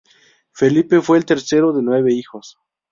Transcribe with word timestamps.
Felipe 0.51 0.99
fue 1.01 1.19
el 1.19 1.25
tercero 1.25 1.73
de 1.73 1.83
nueve 1.83 2.11
hijos. 2.11 2.57